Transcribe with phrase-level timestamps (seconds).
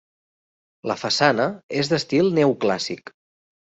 [0.91, 1.47] La façana
[1.81, 3.15] és d'estil neoclàssic.